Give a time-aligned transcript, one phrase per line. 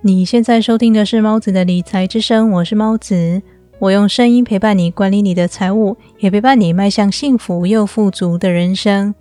[0.00, 3.42] 你现在收听的是猫子的理财之声，我是猫子，
[3.80, 9.12] 我用声音陪伴你管理你的财务，也陪伴你迈向幸福又富足的人生。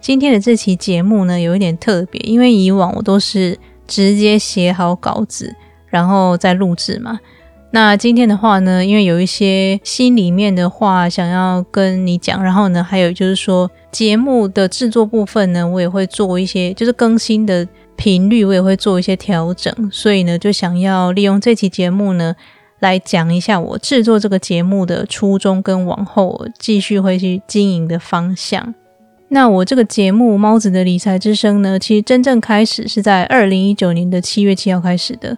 [0.00, 5.54] 今天的这期节目呢，有一点特别，因为以往我都是直接写好稿子，
[5.86, 7.20] 然后再录制嘛。
[7.70, 17.64] 那今天的话呢，因为有一些心里面的话想要跟你讲，然后呢，还有就是说节目的制作部分呢，我也会做一些，就是更新的
[18.00, 22.34] 频率我也会做一些调整，所以呢，就想要利用这期节目呢，
[22.78, 28.74] 来讲一下我制作这个节目的初衷跟往后继续会去经营的方向。
[29.28, 35.36] 那我这个节目《猫子的理财之声》呢，其实真正开始是在二零一九年的七月七号开始的。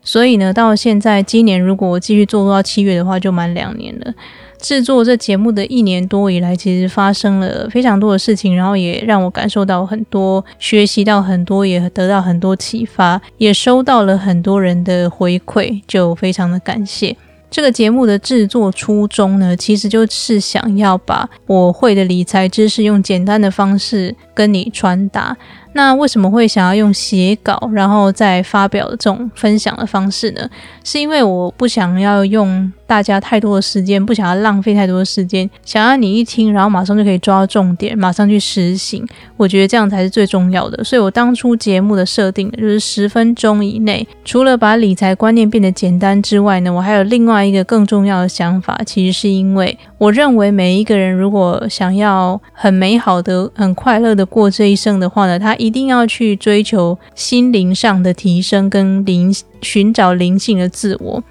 [0.00, 4.14] 所以呢，到现在今年如果我继续做到七月的话，就满两年了。
[4.58, 17.16] 制作这节目的一年多以来，其实发生了非常多的事情，然后也让我感受到很多，学习到很多，也得到很多启发，也收到了很多人的回馈，就非常的感谢。
[17.50, 25.34] 这个节目的制作初衷呢，其实就是想要把我会的理财知识用简单的方式跟你传达。
[25.72, 30.48] 那为什么会想要用写稿，然后再发表这种分享的方式呢？
[30.84, 39.06] 是因为我不想要用大家太多的时间，不想要浪费太多的时间，想要你一听，然后马上就可以抓到重点，马上去实行。
[39.36, 40.82] 我觉得这样才是最重要的。
[40.82, 61.22] 所以我当初节目的设定就是十分钟以内，除了把理财观念变得简单之外呢，我还有另外一个更重要的想法，其实是因为我认为每一个人如果想要很美好的、很快乐的过这一生的话呢，他一定要去追求心灵上的提升，跟灵寻找灵性的自我。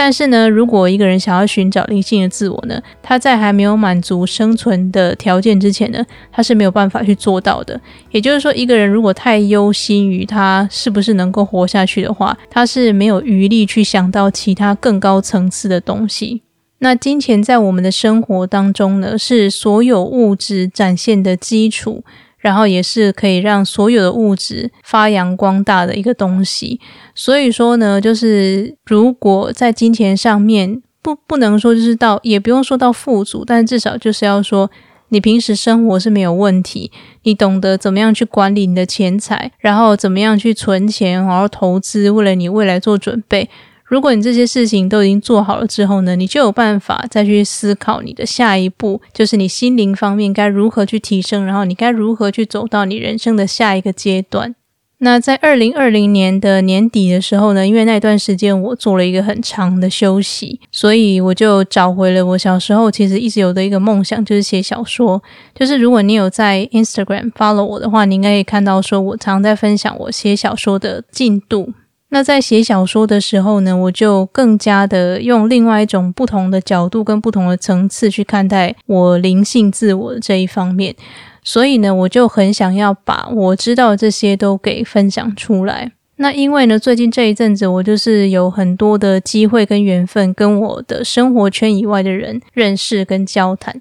[0.00, 7.80] 但是呢，如果一个人想要寻找灵性的自我呢，他在还没有满足生存的条件之前呢，他是没有办法去做到的。
[8.12, 16.42] 也就是说，一个人如果太忧心于他是不是能够活下去的话，他是没有余力去想到其他更高层次的东西。
[16.78, 22.04] 那金钱在我们的生活当中呢，是所有物质展现的基础。
[22.38, 26.80] 然后也是可以让所有的物质发扬光大的一个东西。
[27.14, 34.70] 所以说呢，就是如果在金钱上面不不能说就是到，也不用说到富足，但至少就是要说
[35.08, 43.48] 你平时生活是没有问题，你懂得怎么样去管理你的钱财，然后怎么样去存钱，然后投资，为了你未来做准备。
[43.88, 54.54] 如果你这些事情都已经做好了之后呢，你就有办法再去思考你的下一步，就是你心灵方面该如何去提升，然后你该如何去走到你人生的下一个阶段。
[55.00, 65.22] 那在二零二零年的年底的时候呢，因为那段时间我做了一个很长的休息，所以我就找回了我小时候其实一直有的一个梦想，就是写小说。
[65.54, 71.72] 就是如果你有在 Instagram follow 我的话，你应该可以看到说我常在分享我写小说的进度。
[72.10, 80.96] 那在写小说的时候呢，我就更加的用另外一种不同的角度跟不同的层次去看待我灵性自我的这一方面，
[81.44, 85.92] 所以呢，我就很想要把我知道这些都给分享出来。
[86.16, 93.80] 那因为呢，最近这一阵子我就是有很多的机会跟缘分，跟我的生活圈以外的人认识跟交谈，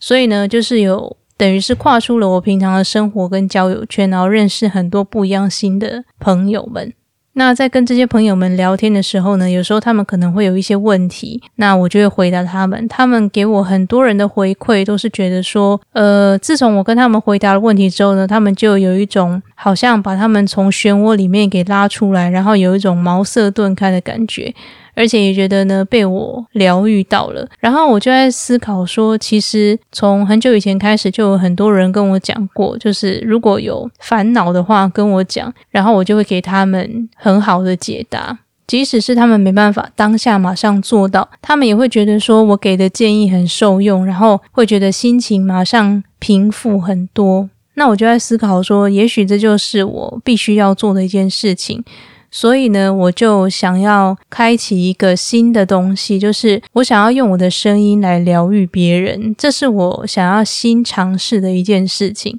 [0.00, 6.92] 所以呢，就是有等于是跨出了我平常的生活跟交友圈，然后认识很多不一样新的朋友们。
[7.38, 12.88] 那在跟这些朋友们聊天的时候呢，有时候他们可能会有一些问题，那我就会回答他们。
[12.88, 24.52] 他们给我很多人的回馈，都是觉得说，呃，自从我跟他们回答了问题之后呢，他们就有一种好像把他们从漩涡里面给拉出来，然后有一种茅塞顿开的感觉。
[24.98, 27.48] 而且也觉得呢，被我疗愈到了。
[27.60, 38.40] 然后我就在思考说，其实从很久以前开始，就有很多人跟我讲过，就是如果有烦恼的话，跟我讲，然后我就会给他们很好的解答。
[38.66, 47.48] 即使是他们没办法当下马上做到，他们也会觉得说我给的建议很受用，然后会觉得心情马上平复很多。
[47.74, 51.82] 那我就在思考说，也许这就是我必须要做的一件事情。
[52.30, 62.38] 所以呢，我就想要开启一个新的东西，就是我想要用我的声音来疗愈别人，这是我想要新尝试的一件事情。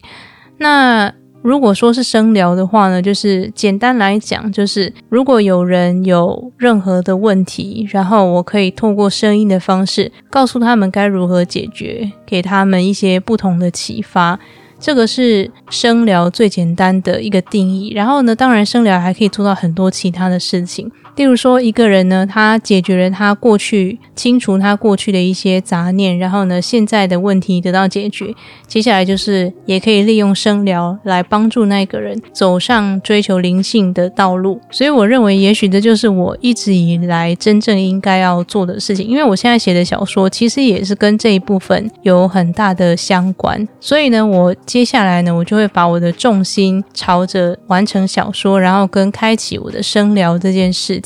[0.58, 14.38] 那如果说是声疗的话呢，就是简单来讲，就是如果有人有任何的问题，然后我可以透过声音的方式告诉他们该如何解决，给他们一些不同的启发。
[14.80, 20.90] 这个是生疗最简单的一个定义，然后呢，当然生疗还可以做到很多其他的事情。
[21.20, 28.34] 例如说，一个人呢，他解决了他过去，清除他过去的一些杂念，然后呢，现在的问题得到解决。
[28.66, 34.62] 接下来就是也可以利用声疗来帮助那个人走上追求灵性的道路。
[34.72, 39.06] 所以我认为，也许这就是我一直以来真正应该要做的事情。
[39.06, 43.68] 因为我现在写的小说，其实也是跟这一部分有很大的相关。
[43.82, 51.02] 所以呢，我接下来呢，我就会把我的重心朝着完成小说，然后跟开启我的声疗这件事。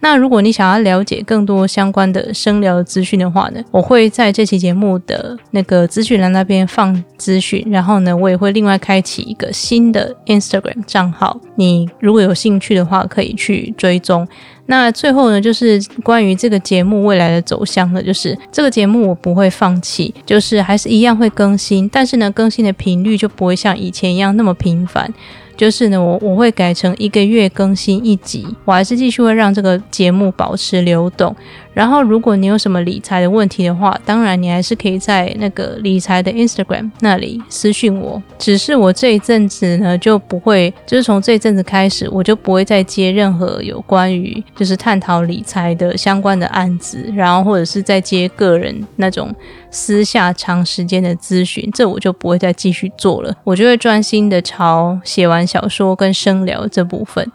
[0.00, 14.26] 那如果你想要了解更多相关的声疗资讯的话呢，我会在这期节目的那个资讯栏那边放资讯，然后呢，我也会另外开启一个新的 Instagram 账号，你如果有兴趣的话，可以去追踪。
[14.70, 25.12] 那最后呢，就是关于这个节目未来的走向呢，就是这个节目我不会放弃，就是还是一样会更新，但是呢，更新的频率就不会像以前一样那么频繁。
[25.58, 31.34] 就是呢，我我会改成一个月更新一集，我还是继续会让这个节目保持流动。
[31.78, 38.20] 然后，如果你有什么理财的问题的话，当然你还是可以在那个理财的 Instagram 那里私讯我。
[38.36, 49.32] 只是我这一阵子呢，就不会，就是从这一阵子开始，我就不会再接任何有关于就是探讨理财的相关的案子，然后或者是再接个人那种
[49.70, 53.32] 私下长时间的咨询，这我就不会再继续做了。
[53.44, 57.30] 我就会专心的朝写完小说跟生聊这部分。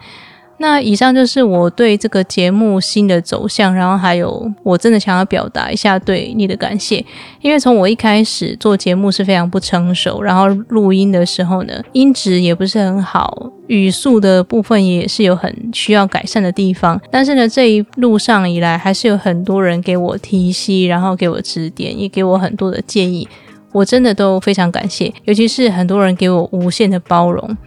[0.57, 7.03] 那以上就是我对这个节目新的走向，然后还有我真的想要表达一下对你的感谢，
[7.41, 17.01] 因为从我一开始做节目是非常不成熟，然后录音的时候呢，音质也不是很好，语速的部分也是有很需要改善的地方。
[17.11, 23.27] 但是呢，这一路上以来，还是有很多人给我提息，然后给我指点，也给我很多的建议，
[23.73, 27.57] 我真的都非常感谢，尤其是很多人给我无限的包容。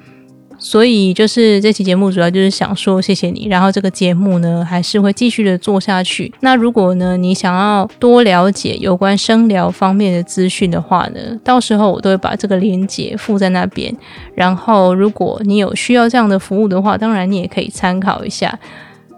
[0.59, 6.33] 所以就是这期节目主要就是想说谢谢你，然后这个节目呢还是会继续的做下去。
[6.41, 13.95] 那如果呢你想要多了解有关声疗方面的资讯的话呢，到时候我都会把这个链接附在那边。
[14.35, 18.59] 然后如果你有需要这样的服务的话，当然你也可以参考一下。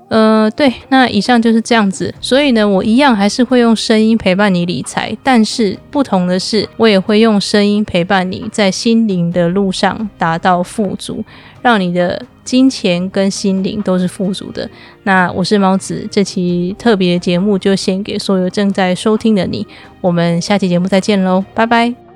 [0.08, 2.14] 呃，对，那以上就是这样子。
[2.20, 11.22] 所以呢，我一样还是会用声音陪伴你理财，但是不同的是，我也会用声音陪伴你在心灵的路上达到富足，
[11.60, 14.69] 让你的金钱跟心灵都是富足的。
[15.02, 19.66] 那我是猫子，这期特别节目就献给所有正在收听的你。
[20.00, 22.07] 我们下期节目再见喽，拜拜。